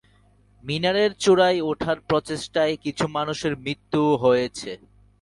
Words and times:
মিনারের 0.63 1.11
চূড়ায় 1.13 1.59
উঠার 1.61 1.97
প্রচেষ্টায় 1.99 2.75
কিছু 2.77 3.05
মানুষের 3.07 3.53
মৃত্যুও 3.57 4.11
হয়েছে। 4.17 4.71